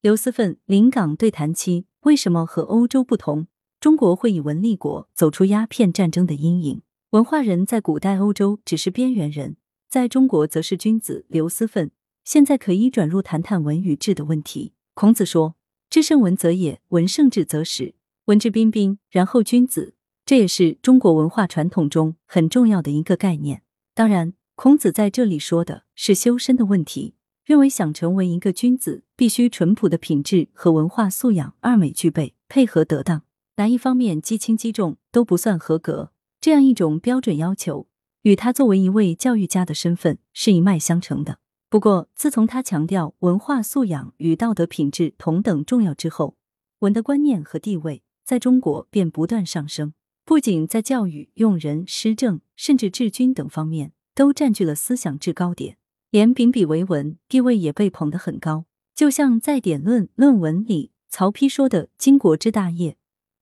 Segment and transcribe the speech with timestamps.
[0.00, 3.48] 刘思奋，临港对谈期为什么和欧洲不同？
[3.80, 6.82] 中国会以文立国，走出鸦片战争的阴影。
[7.10, 9.56] 文化人在古代欧洲只是边缘人，
[9.88, 11.26] 在中国则是君子。
[11.28, 11.90] 刘思奋，
[12.24, 14.72] 现在可以转入谈谈文与治的问题。
[14.94, 15.56] 孔子说
[15.90, 17.96] ：“至圣文则也，文圣治则始。
[18.26, 19.94] 文质彬彬，然后君子。”
[20.24, 23.62] 这也是中国文化传统中很重要的一个概念。
[23.94, 27.14] 当然，孔子在这里说的是修身的问题，
[27.48, 33.22] 认为想成为一个君子，必须淳朴的品质和文化素养二美具备，配合得当。
[33.56, 36.12] 哪一方面积轻积重都不算合格，
[36.42, 37.88] 这样一种标准要求，
[38.20, 41.38] 与他作为一位教育家的身份是一脉相承的。
[41.70, 46.36] 不过，自从他强调文化素养与道德品质同等重要之后，
[46.80, 49.94] 文的观念和地位在中国便不断上升，
[50.26, 55.78] 不仅在教育、用人、施政，甚至治军等方面都占据了思想制高点，
[56.10, 58.64] 连秉笔为文地位也被捧得很高。
[58.94, 62.96] 就像在《典论》论文里，曹丕说的“经国之大业”。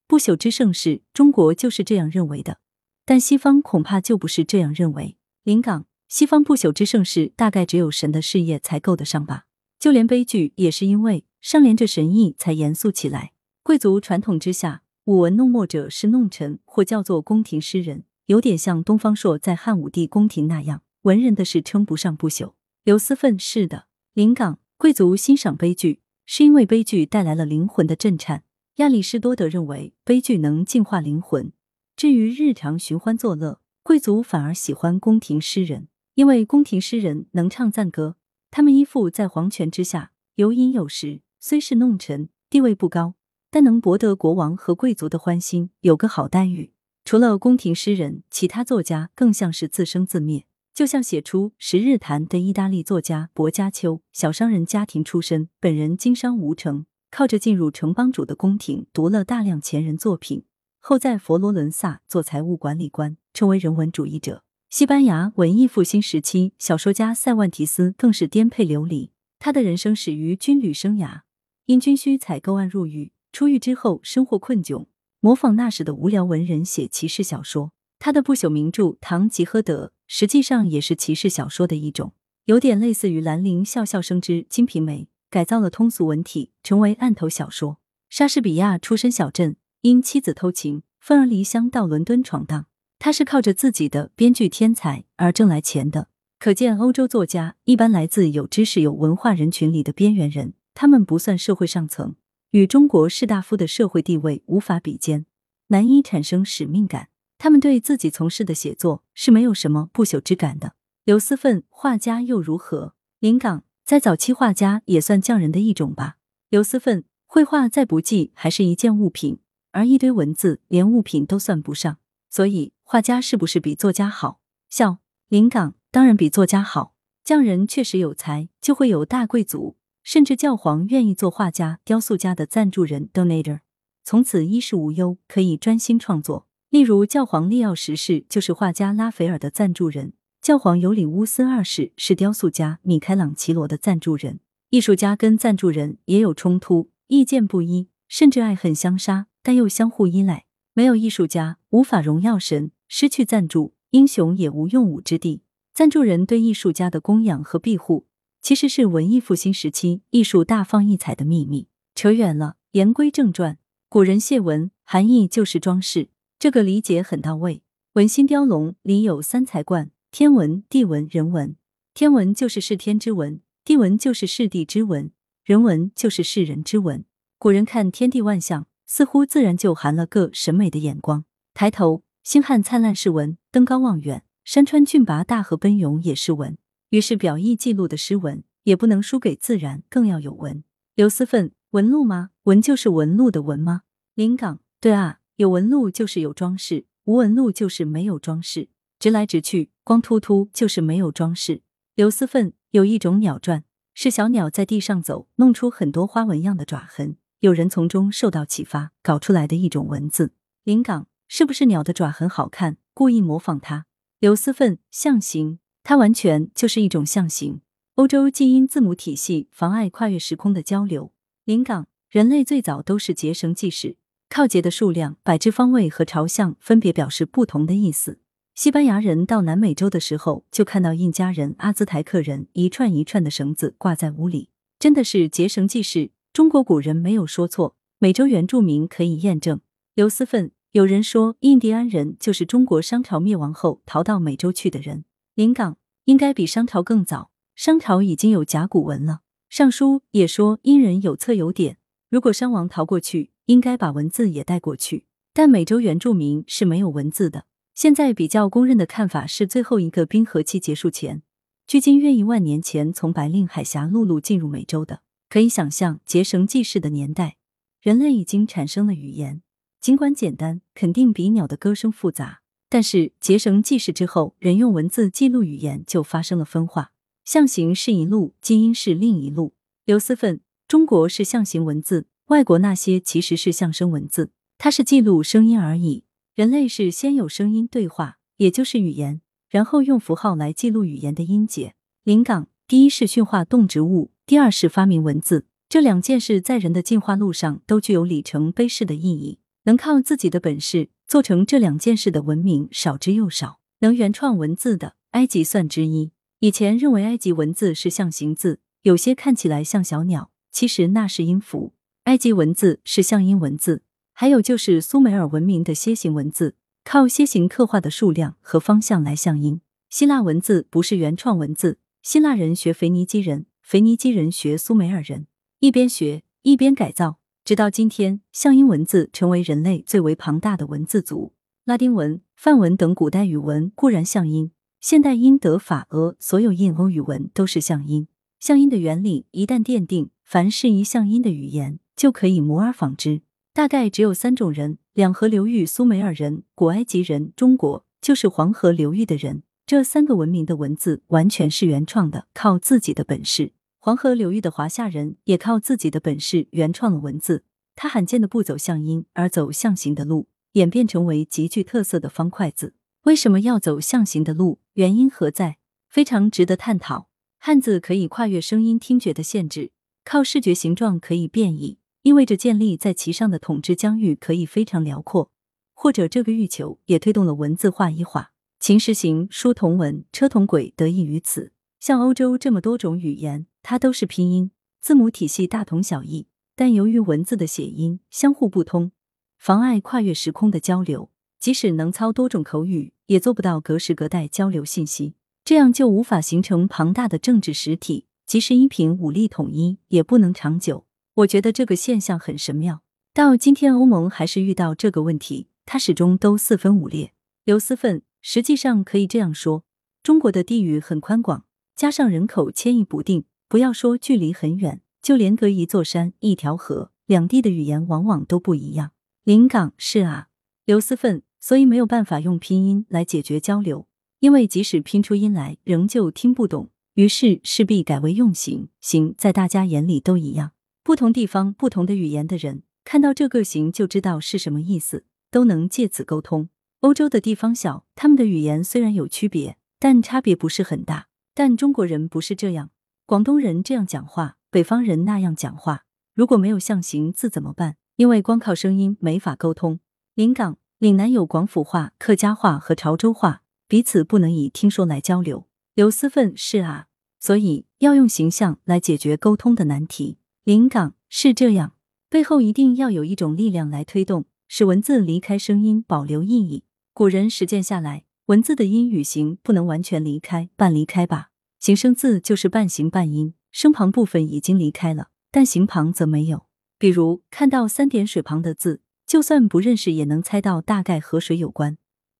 [0.07, 2.59] 不朽之盛世，中国就是这样认为的，
[3.05, 5.17] 但西方恐怕就不是这样认为。
[5.43, 9.45] 临港，西方不朽之盛世，大概只有神的事业才够得上吧？
[9.79, 13.33] 就连悲剧也是因为上连着神意才严肃起来。
[13.63, 22.53] 贵族传统之下，舞文弄墨者是弄臣，或叫做宫廷诗人，有点像东方朔在汉武帝宫廷那样，文人的事称不上不朽。
[22.87, 28.45] 刘思奋是的，临港贵族欣赏悲剧，是因为悲剧带来了灵魂的震颤。
[28.77, 31.51] 亚里士多德认为悲剧能净化灵魂。
[31.97, 38.15] 至于日常寻欢作乐，贵族反而喜欢宫廷诗人，因为宫廷诗人能唱赞歌。
[38.49, 43.15] 他们依附在皇权之下，有饮有食，虽是弄臣，地位不高，
[43.51, 46.71] 但能博得国王和贵族的欢心，有个好待遇。
[47.03, 50.45] 除了宫廷诗人，其他作家更像是自生自灭。
[50.77, 56.85] 就像写出《十日谈》的意大利作家薄伽丘，小商人家庭出身，本人经商无成。
[57.09, 60.45] 靠着进入城邦主的宫廷，读了大量前人作品，
[60.77, 64.43] 后在佛罗伦萨做财务管理官，成为人文主义者。
[64.69, 69.09] 西班牙文艺复兴时期，小说家塞万提斯更是颠沛流离。
[69.39, 71.21] 他的人生始于军旅生涯，
[71.65, 74.85] 因军需采购案入狱，出狱之后生活困窘，
[75.21, 77.71] 模仿那时的无聊文人写骑士小说。
[77.97, 82.13] 他的不朽名著《堂吉诃德》实际上也是骑士小说的一种，
[82.45, 85.03] 有点类似于兰陵笑笑生之《金瓶梅》。
[85.29, 87.79] 改造了通俗文体，成为案头小说。
[88.09, 92.67] 莎士比亚出身小镇，因妻子偷情，愤而离乡到伦敦闯荡。
[92.97, 96.07] 他是靠着自己的编剧天才而挣来钱的。
[96.39, 102.15] 可见，欧洲作家一般来自有知识、有文化人群里的边缘人，他们不算社会上层，
[102.51, 105.25] 与中国士大夫的社会地位无法比肩，
[105.67, 107.09] 难以产生使命感。
[107.37, 110.73] 他们对自己从事的写作是没有什么不朽之感的。
[111.05, 112.95] 刘思奋，画家又如何？
[113.19, 113.63] 临港。
[113.85, 116.17] 在早期画家也算匠人的一种吧。
[116.49, 119.39] 刘思奋绘画再不济还是一件物品，
[119.71, 121.97] 而一堆文字连物品都算不上。
[122.29, 124.41] 所以画家是不是比作家好？
[124.69, 124.97] 笑
[125.29, 126.95] 临港当然比作家好。
[127.23, 133.61] 匠人确实有才，就会有大贵族，甚至教皇愿意做画家、雕塑家的赞助人 （donator），
[134.03, 136.46] 从此衣食无忧，可以专心创作。
[136.69, 140.13] 例如教皇利奥十世就是画家拉斐尔的赞助人。
[140.41, 144.39] 教皇尤里乌斯二世是雕塑家米开朗奇罗的赞助人，
[144.69, 150.45] 艺术家跟赞助人也有冲突，意见不一，甚至爱恨相杀，但又相互依赖。
[150.73, 155.41] 没有艺术家，无法荣耀神；失去赞助，英雄也无用武之地。
[155.73, 158.05] 赞助人对艺术家的供养和庇护，
[158.41, 161.67] 其实是文艺复兴时期艺术大放异彩的秘密。
[161.95, 163.57] 扯远了，言归正传，
[163.89, 166.09] 古人谢文含义就是装饰，
[166.39, 167.63] 这个理解很到位。
[167.93, 169.89] 文心雕龙里有三才冠。
[170.11, 171.55] 天文、地文、人文。
[171.93, 175.11] 天文就是视天之文，地文就是视地之文，
[175.43, 177.03] 人文就是视人之文。
[177.39, 181.25] 古人看天地万象，似乎自然就含了个审美的眼光。
[181.55, 186.55] 抬头，星汉灿烂是文；登高望远，山川峻拔、大河奔涌也是文。
[186.91, 190.63] 于是，表意记录的诗文也不能输给自然，更要有文。
[190.93, 192.29] 刘思奋，文路吗？
[192.43, 193.81] 文就是纹路的文吗？
[194.13, 198.69] 临港，对啊，有纹路就是有装饰，无纹路就是没有装饰。
[198.97, 201.61] 直来直去，光秃秃就是没有装饰。
[201.93, 203.63] 刘思奋有一种鸟传，
[203.93, 210.33] 是小鸟在地上走，弄出很多花纹样的爪痕，有人从中受到启发，搞出来的一种文字。
[210.63, 213.85] 临港是不是鸟的爪痕好看，故意模仿它？
[214.19, 217.61] 刘思奋象形，它完全就是一种象形。
[217.93, 221.13] 欧洲基因字母体系妨碍跨越时空的交流。
[221.45, 223.97] 临港人类最早都是结绳记事，
[224.29, 228.19] 靠结的数量、摆置方位和朝向分别表示不同的意思。
[228.53, 239.61] 西班牙人到南美洲的时候，就看到印加人、阿兹台克人一串一串的绳子挂在屋里，真的是结绳记事，中国古人没有说错，美洲原住民可以验证。
[239.93, 245.05] 刘思奋，有人说印第安人就是中国商朝灭亡后逃到美洲去的人。
[245.35, 249.21] 临港应该比商朝更早，商朝已经有甲骨文了。
[249.49, 251.77] 尚书也说殷人有册有典，
[252.09, 255.03] 如果商王逃过去，应该把文字也带过去。
[255.33, 257.45] 但美洲原住民是没有文字的。
[257.75, 261.21] 现在比较公认的看法是，最后一个冰河期结束前，
[261.67, 265.01] 距今约一万年前从白令海峡陆路进入美洲的。
[265.29, 267.35] 可以想象，结绳记事的年代，
[267.81, 269.43] 人类已经产生了语言，
[269.79, 272.41] 尽管简单，肯定比鸟的歌声复杂。
[272.69, 276.91] 但是结绳记事之后，人用文字记录语言就发生了分化，
[277.23, 279.53] 象形是一路，基因是另一路。
[279.85, 286.03] 刘思奋，中国是象形文字，外国那些其实是象声文字，它是记录声音而已。
[286.35, 291.73] 人类是先有声音对话，也就是语言，然后用符号来记录语言的音节。
[292.03, 294.11] 临港，第一是驯化动植物。
[294.25, 299.39] 第二是发明文字，这两件事在人的进化路上都具有里程碑式的意义。
[299.63, 303.61] 能靠自己的本事做成这两件事的文明少之又少。
[303.79, 306.11] 能原创文字的，埃及算之一。
[306.39, 311.71] 以前认为埃及文字是象形字，有些看起来像小鸟，其实那是音符。
[312.07, 313.83] 埃及文字是象音文字。
[314.13, 316.55] 还有就是苏美尔文明的楔形文字，
[316.85, 319.59] 靠楔形刻画的数量和方向来象音。
[319.89, 323.47] 希腊文字不是原创文字，希腊人学腓尼基人。
[323.61, 325.27] 腓尼基人学苏美尔人，
[325.59, 331.33] 一边学一边改造，直到今天，象音文字成为人类最为庞大的文字组。
[331.65, 338.07] 拉丁文、梵文等古代语文固然象音，现代英德法俄所有印欧语文都是象音。
[338.39, 343.21] 象音的原理一旦奠定，凡是一象音的语言就可以模而仿之。
[343.51, 349.43] 大概只有三种人：两河流域苏美尔人、古埃及人、中国就是黄河流域的人。
[349.65, 353.51] 这三个文明的文字完全是原创的，靠自己的本事。
[353.79, 357.43] 黄河流域的华夏人也靠自己的本事原创了文字。
[357.75, 362.75] 他罕见的不走象音，而走象形的路，演变成为极具特色的方块字。
[363.03, 364.59] 为什么要走象形的路？
[364.73, 365.57] 原因何在？
[365.89, 367.09] 非常值得探讨。
[367.39, 369.71] 汉字可以跨越声音听觉的限制，
[370.03, 371.77] 靠视觉形状可以变异，
[372.07, 375.29] 意味着建立在其上的统治疆域可以非常辽阔。
[375.73, 378.31] 或者这个欲求也推动了文字化一化，
[378.61, 381.51] 秦时行、书同文、车同轨得益于此。
[381.81, 383.47] 像欧洲这么多种语言。
[383.61, 388.93] 它都是拼音，字母体系大同小异，但由于文字的谐音相互不通，
[389.37, 391.11] 妨碍跨越时空的交流。
[391.37, 398.05] 即使能操多种口语，也做不到隔时隔代交流信息，这样就无法形成庞大的政治实体。
[398.25, 400.86] 即使一品武力统一，也不能长久。
[401.17, 402.83] 我觉得这个现象很神妙。
[403.11, 407.13] 到今天，欧盟还是遇到这个问题，它始终都四分五裂。
[407.43, 409.63] 刘思奋，实际上可以这样说：
[410.03, 413.25] 中国的地域很宽广，加上人口迁移不定。
[413.49, 418.91] 不要说距离很远，就连隔一座山、一条河，两地的语言往往都不一样。
[419.23, 420.27] 临港是啊，
[420.65, 423.87] 刘思奋，所以没有办法用拼音来解决交流，
[424.19, 426.69] 因为即使拼出音来，仍旧听不懂。
[426.93, 430.51] 于是势必改为用形，形在大家眼里都一样。
[430.87, 436.47] 不同地方、不同的语言的人看到这个形就知道是什么意思，都能借此沟通。
[436.79, 441.09] 欧洲的地方小，他们的语言虽然有区别，但差别不是很大。
[441.33, 442.69] 但中国人不是这样。
[443.05, 445.83] 广东人这样讲话，北方人那样讲话，
[446.15, 447.75] 如果没有象形字怎么办？
[447.97, 449.81] 因为光靠声音没法沟通。
[450.15, 455.47] 临港、岭南有广府话、客家话和潮州话，彼此不能以听说来交流。
[455.75, 456.87] 刘思奋是啊，
[457.19, 460.19] 所以要用形象来解决沟通的难题。
[460.47, 461.73] 临港是这样，
[462.09, 466.63] 背后一定要有一种力量来推动，使文字离开声音，保留意义。
[466.93, 471.31] 古人实践下来，文字的音与形不能完全离开，半离开吧。
[471.59, 476.45] 形声字就是半形半音，声旁部分已经离开了，但形旁则没有。
[476.79, 481.73] 比如看到三点水旁的字，就算不认识也能猜到大概和水有关；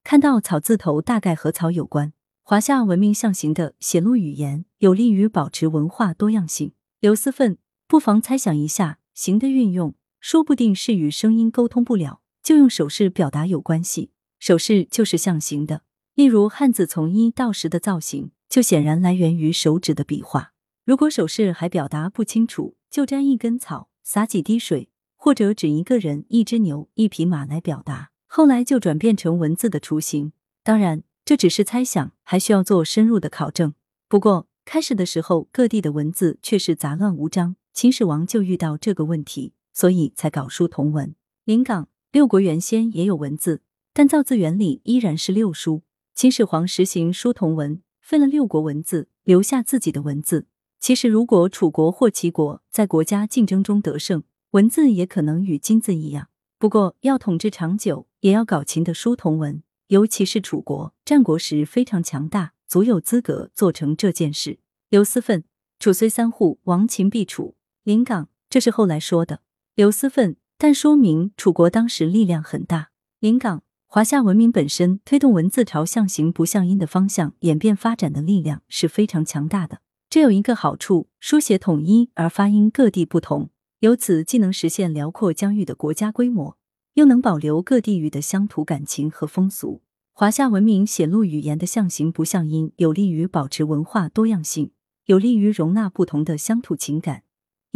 [0.03, 2.11] 看到草字头，大概和草有关。
[2.43, 6.73] 华夏文明象形的写录语言，有利于保持文化多样性。
[6.99, 7.57] 刘思奋，
[7.87, 14.11] 不妨猜想一下，形的运用，说不定是与声音沟通不了，就用手势表达有关系。
[14.39, 18.31] 手势就是象形的，例如汉字从一到十的造型。
[18.49, 20.53] 就显然来源于手指的笔画。
[20.85, 28.11] 如果手势还表达不清楚，就沾一根草，洒几滴水，或者指一个人、一只牛、一匹马来表达。
[28.25, 30.31] 后来就转变成文字的雏形。
[30.63, 33.73] 当然，这只是猜想，还需要做深入的考证。
[34.07, 37.57] 不过开始的时候，各地的文字却是杂乱无章。
[37.77, 41.13] 秦始皇就遇到这个问题，所以才搞书同文。
[41.45, 43.61] 临港六国原先也有文字，
[43.93, 45.83] 但造字原理依然是六书。
[46.15, 47.83] 秦始皇实行书同文。
[48.01, 50.47] 分了六国文字，留下自己的文字。
[50.79, 56.29] 其实，如果楚国或齐国在国家竞争中得胜，文字也可能与金字一样。
[56.57, 59.61] 不过，要统治长久，也要搞秦的书同文。
[59.89, 64.57] 尤其是楚国，战国时非常强大，足有资格做成这件事。
[64.89, 65.43] 刘思奋，
[65.77, 67.53] 楚虽三户，亡秦必楚。
[67.87, 69.39] 临港，这是后来说的。
[69.73, 72.89] 刘思奋，但说明楚国当时力量很大。
[73.21, 79.79] 临港，华夏文明本身推动文字朝象形不向音的方向演变发展的力量是非常强大的。
[80.09, 86.57] 这有一个好处，书写统一而发音各地不同，由此既能实现辽阔疆域的国家规模，
[86.95, 89.81] 又能保留各地域的乡土感情和风俗。
[90.11, 94.71] 华夏文明显露语言的象形不像音，有利于保持文化多样性，
[95.05, 97.23] 有利于容纳不同的乡土情感，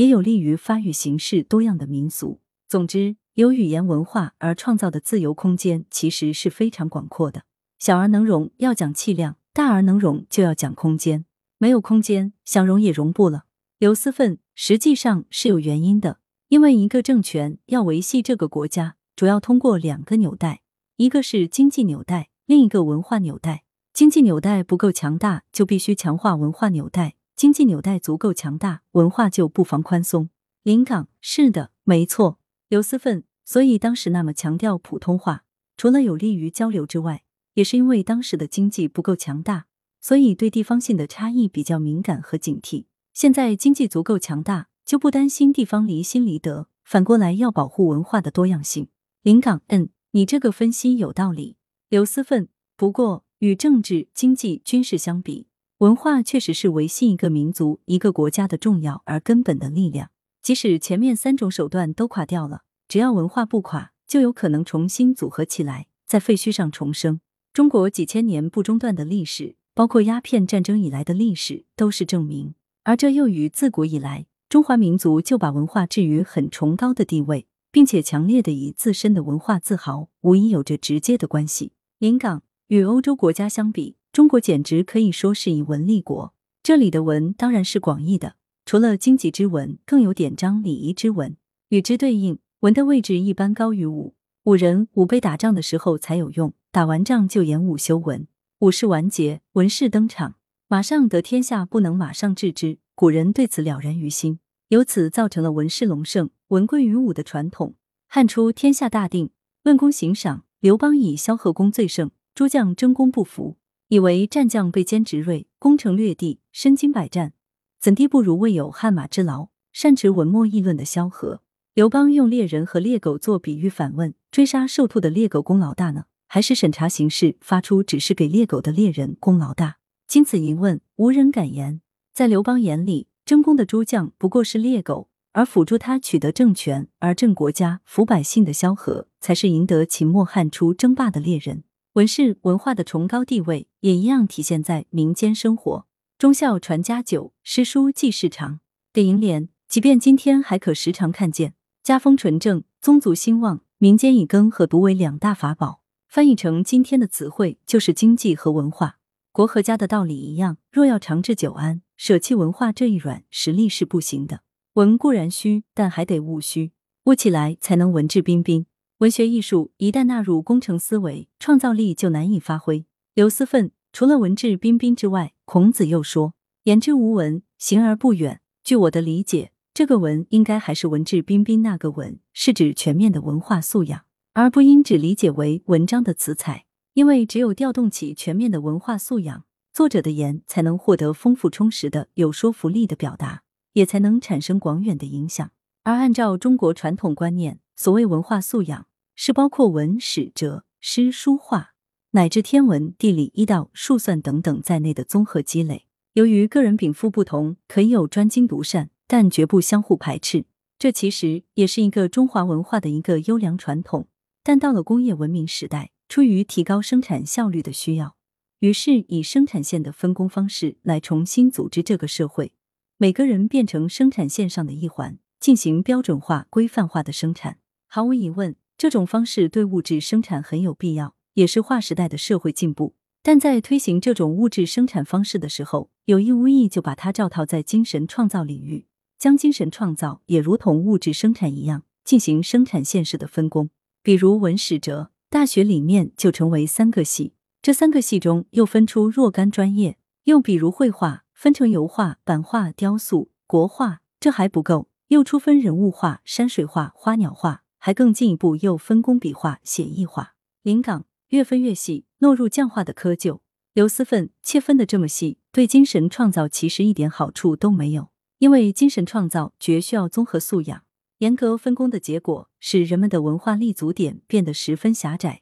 [0.01, 2.39] 也有利于发育形式多样的民俗。
[2.67, 7.43] 总之，由语言文化而创造的自由空间其实是非常广阔的。
[7.77, 11.25] 小而能容，要讲气量；大而能容，就要讲空间。
[11.59, 13.43] 没有空间，想容也容不了。
[13.77, 16.17] 刘思奋实际上是有原因的，
[16.47, 20.61] 因为一个政权要维系这个国家，主要通过两个纽带，
[20.97, 23.65] 一个是经济纽带，另一个文化纽带。
[23.93, 30.29] 经济纽带不够强大，就必须强化文化纽带；经济纽带足够强大，文化就不妨宽松。
[30.61, 32.37] 临港是的，没错。
[32.69, 35.43] 刘思奋，所以当时那么强调普通话，
[35.75, 37.23] 除了有利于交流之外，
[37.55, 39.65] 也是因为当时的经济不够强大。
[39.99, 42.85] 所以对地方性的差异比较敏感和警惕。
[43.11, 46.67] 现在经济足够强大，就不担心地方离心离德。
[46.83, 48.89] 反过来要保护文化的多样性。
[49.23, 51.57] 临港，嗯，你这个分析有道理。
[51.89, 55.47] 刘思奋，不过与政治、经济、军事相比，
[55.81, 60.11] 文化确实是维系一个民族、一个国家的重要而根本的力量。
[60.43, 67.19] 即使前面三种手段都垮掉了，只要文化不垮，就有可能重新组合起来，在废墟上重生。
[67.51, 69.55] 中国几千年不中断的历史。
[69.73, 81.71] 包括鸦片战争以来的历史都是证明，而这又与自古以来中华民族就把文化置于很崇高的地位，并且强烈的以自身的文化自豪，无疑有着直接的关系。
[81.99, 86.33] 临港与欧洲国家相比，中国简直可以说是以文立国。
[86.61, 91.37] 这里的文当然是广义的，除了经济之文，更有典章礼仪之文。
[91.69, 94.13] 与之对应，文的位置一般高于武。
[94.43, 98.27] 武人武备打仗的时候才有用，打完仗就演武修文。
[98.59, 100.35] 武士完结，文士登场，
[100.67, 102.79] 马上得天下，不能马上治之。
[102.93, 107.75] 古人对此了然于心，由此造成了文士隆盛、文贵于武的传统。
[108.07, 109.29] 汉初天下大定，
[109.63, 113.55] 论功行赏，刘邦以萧何功最盛，诸将争功不服，
[113.91, 117.33] 以为战将被兼执锐，攻城略地，身经百战，
[117.77, 121.41] 怎地不如未有汗马之劳，善持文墨议论的萧何？
[121.73, 126.05] 刘邦用猎人和猎狗做比喻，反问：追杀受兔的猎狗功劳大呢？
[126.29, 129.75] 还是审查形势发出指示给猎狗的猎人功劳大。
[130.07, 131.81] 经此一问，无人敢言。
[132.13, 141.65] 在刘邦眼里，争功的诸将不过是猎狗，而辅助他取得政权而振国家、抚百姓的萧何，才是赢得秦末汉初争霸的猎人。
[141.95, 145.85] 文士文化的崇高地位，也一样体现在民间生活。
[146.17, 148.61] 忠孝传家久，诗书继世长
[148.93, 151.53] 的楹联，即便今天还可时常看见。
[151.83, 155.81] 家风纯正，宗族兴旺，民间以耕和读为两大法宝。
[156.07, 158.99] 翻译成今天的词汇，就是经济和文化。
[159.33, 164.43] 国和家的道理一样，若要长治久安，舍弃文化这一软实力是不行的。
[164.75, 166.71] 文固然虚，但还得务虚，
[167.03, 168.65] 务起来才能文质彬彬。
[169.01, 172.85] 文学艺术一旦纳入工程思维，创造力就难以发挥。
[173.15, 184.03] 刘思奋除了文质彬彬之外，孔子又说：“言之无文，行而不远。”据我的理解，这个文应该还是文质彬彬那个文，是指全面的文化素养。
[184.33, 193.41] 而不应只理解为文章的词采，因为只有调动起全面的文化素养，作者的言才能获得丰富充实的、有说服力的表达，
[193.73, 195.49] 也才能产生广远的影响。
[195.81, 198.85] 而按照中国传统观念，所谓文化素养，
[199.23, 201.75] 是包括文史哲、诗书画，
[202.13, 205.85] 乃至天文地理、医道、数算等等在内的综合积累。
[206.13, 210.45] 由于个人禀赋不同，可以有专精独善，但绝不相互排斥。
[210.79, 214.07] 这其实也是一个中华文化的一个优良传统。
[214.41, 218.15] 但到了工业文明时代，出于提高生产效率的需要，
[218.61, 222.53] 于是以生产线的分工方式来重新组织这个社会，
[222.97, 227.59] 每个人变成生产线上的一环，进行标准化、规范化的生产。
[227.85, 232.95] 毫无疑问，这种方式对物质生产很有必要，也是划时代的社会进步。
[233.21, 238.87] 但在推行这种物质生产方式的时候，有意无意就把它照套在精神创造领域，
[239.19, 243.69] 将精神创造也如同物质生产一样进行生产线式的分工。
[244.01, 249.99] 比如文史哲，大学里面就成为三个系，这三个系中又分出若干专业。
[250.23, 260.35] 又比如绘画，分成油画、版画、雕塑、国画，这还不够，又出分人物画、山水画、花鸟画，还更进一步又分工笔画、写意画。
[260.61, 263.39] 临港越分越细，落入匠化的窠臼。
[263.73, 270.83] 刘思奋，切分的这么细，对精神创造其实一点好处都没有，因为精神创造绝需要综合素养。
[271.17, 275.41] 严格分工的结果，使人们的文化立足点变得十分狭窄，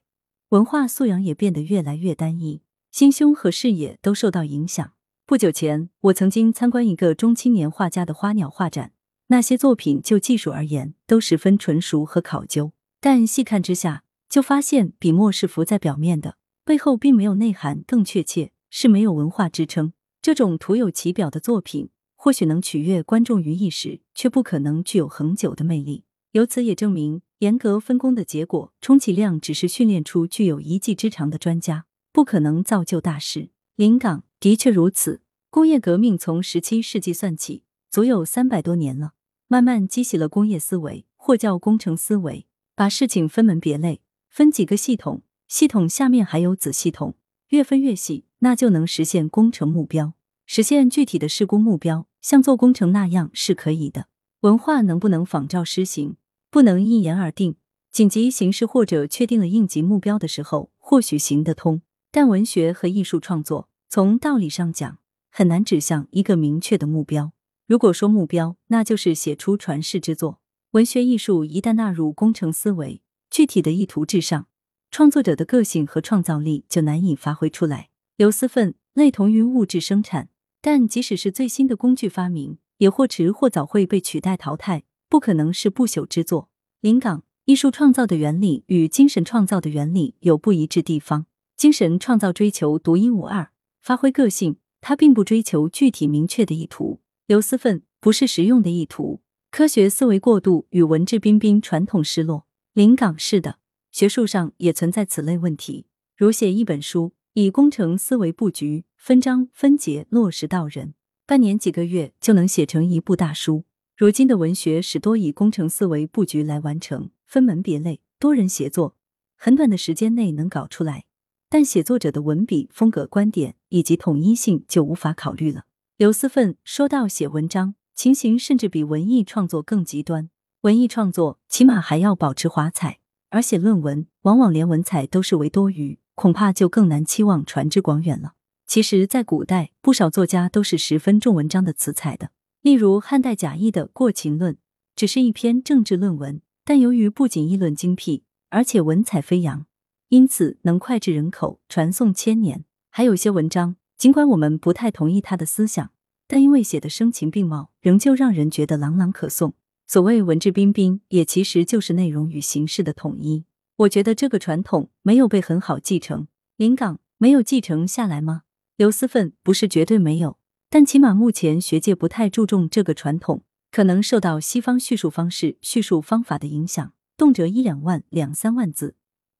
[0.50, 4.94] 文化素养也变得越来越单一，心胸和视野都受到影响。
[5.26, 8.94] 不久前，我曾经参观一个中青年画家的花鸟画展，
[9.32, 16.38] 那些作品就技术而言都十分纯熟和考究，但细看之下，就发现笔墨是浮在表面的。
[16.66, 19.94] 背后并没有内涵，更确切是没有文化支撑。
[20.20, 26.06] 这种徒有其表的作品，或许能取悦观众于一时，却不可能具有恒久的魅力。
[26.32, 33.52] 由此也证明，严格分工的结果，充其量只是训练出具有一技之长的专家，不可能造就大师。
[33.76, 35.22] 临港的确如此，
[35.52, 39.14] 工业革命从十七世纪算起，足有三百多年了，
[39.52, 45.24] 慢慢激起了工业思维，或叫工程思维，把事情分门别类，分几个系统。
[45.48, 47.16] 系统下面还有子系统，
[47.48, 50.14] 越分越细，那就能实现工程目标，
[50.46, 54.06] 实现具体的施工目标，像做工程那样是可以的。
[54.42, 56.18] 文化能不能仿照施行，
[56.52, 57.56] 不能一言而定。
[57.92, 61.82] 紧急形势或者确定了应急目标的时候，或许行得通。
[62.12, 65.00] 但文学和艺术创作，从道理上讲，
[65.32, 67.32] 很难指向一个明确的目标。
[67.70, 70.42] 如果说目标，那就是写出传世之作。
[70.72, 74.48] 文学艺术一旦纳入工程思维，具体的意图至上。
[74.90, 77.90] 创作者的个性和创造力就难以发挥出来。
[78.18, 80.30] 刘思奋类同于物质生产，
[80.64, 86.50] 但即使是最新的工具发明，也或迟或早会被取代淘汰，不可能是不朽之作。
[86.82, 91.28] 临港艺术创造的原理与精神创造的原理有不一致地方。
[91.56, 97.02] 精神创造追求独一无二，发挥个性，它并不追求具体明确的意图。
[97.30, 99.22] 刘思奋不是实用的意图，
[99.52, 102.48] 科学思维过度与文质彬彬传统失落。
[102.74, 103.60] 临港是的。
[103.92, 105.86] 学术上也存在此类问题，
[106.18, 110.96] 如写一本书，以工程思维布局，分章分节落实到人，
[111.28, 113.66] 半年几个月就能写成一部大书。
[113.96, 118.96] 如今的文学使多以工程思维布局来完成，分门别类，多人协作，
[119.36, 121.06] 很短的时间内能搞出来，
[121.48, 125.66] 但写作者的文笔风格、观点以及统一性就无法考虑了。
[126.00, 130.30] 刘思奋说到写文章，情形甚至比文艺创作更极端。
[130.62, 133.00] 文艺创作起码还要保持华彩。
[133.32, 138.36] 而写论文，往往连文采都是为多余，恐怕就更难期望传之广远了。
[138.66, 142.32] 其实，在古代，不少作家都是十分重文章的词采的。
[142.62, 144.54] 例如，汉代贾谊的《过秦论》
[144.96, 149.66] 只是一篇政治论文，但由于不仅议论精辟，而且文采飞扬，
[150.08, 152.64] 因此能脍炙人口，传颂千年。
[152.90, 155.92] 还有些文章，尽管我们不太同意他的思想，
[156.26, 159.52] 但因为写的声情并茂，仍旧让人觉得朗朗可诵。
[159.88, 163.44] 所谓文质彬彬，也其实就是内容与形式的统一。
[163.76, 166.30] 我觉得这个传统没有被很好继承。
[166.56, 168.44] 临港没有继承下来吗？
[168.78, 170.38] 刘思奋不是绝对没有，
[170.70, 178.96] 但起码目前学界不太注重这个传统，可能受到西方叙述方式、叙述方法的影响，动辄一两万、两三万字，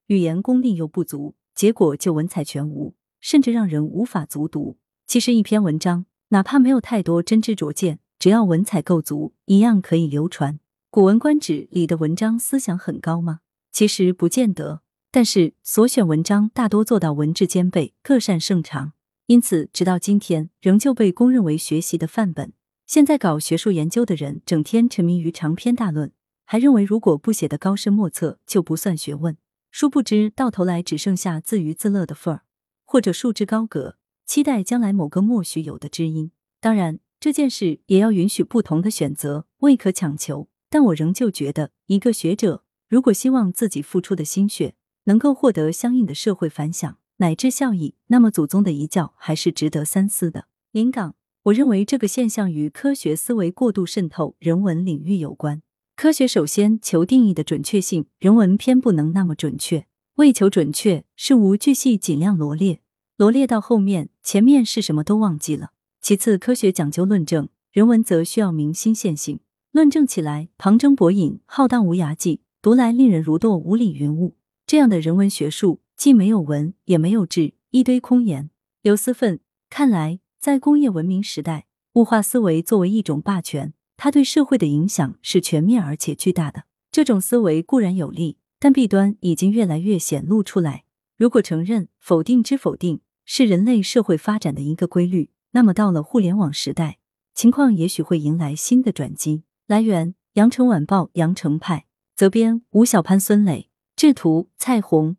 [0.08, 4.78] 语言功力又不足，结果就文采全无，甚至让人无法足读。
[5.08, 8.00] 其实一篇文章，哪怕没有太多真知灼见。
[8.20, 10.56] 只要文采够足，一样可以流传。
[10.90, 13.40] 《古文观止》里的文章思想很高吗？
[13.72, 14.82] 其实不见得。
[15.12, 18.94] 但是所选文章大多做到文质兼备，各擅胜长，
[19.28, 22.54] 因此直到今天仍旧被公认为学习的范本。
[22.86, 26.12] 现在搞学术研究的人，整天沉迷于长篇大论，
[26.46, 29.38] 还认为如果不写得高深莫测就不算学问。
[29.72, 32.42] 殊不知到头来只剩下自娱自乐的份儿，
[32.92, 36.32] 或者束之高阁，期待将来某个莫须有的知音。
[36.60, 37.00] 当然。
[37.22, 40.48] 这件事也要允许不同的选择，未可强求。
[40.70, 50.46] 但我仍旧觉得，一个学者如果希望自己付出的心血能够获得相应的社会反响乃至效益，那么祖宗的遗教还是值得三思的。
[50.72, 55.62] 临港，我认为这个现象与科学思维过度渗透人文领域有关。
[55.98, 59.88] 科学首先求定义的准确性，人文偏不能那么准确。
[60.20, 62.82] 为求准确，事无巨细尽量罗列，
[63.16, 65.72] 罗列到后面，前面是什么都忘记了。
[66.02, 69.40] 其次，科学讲究论证，人文则需要明心见性。
[69.72, 74.36] 论证起来旁征博引，浩荡无涯际，读来令人如堕无里云雾。
[74.68, 78.50] 这样的人文学术，既没有文，也没有质，一堆空言。
[78.82, 86.64] 刘思奋看来，在工业文明时代，物化思维作为一种霸权，它对社会的影响是全面而且巨大的。
[86.92, 90.84] 这种思维固然有利，但弊端已经越来越显露出来。
[91.18, 95.32] 如果承认否定之否定是人类社会发展的一个规律。
[95.52, 97.00] 那么到了互联网时代，
[97.34, 99.44] 情况也许会迎来新的转机。
[99.66, 105.18] 来源：羊城晚报羊城派，责编：吴小潘、孙磊，制图：蔡红。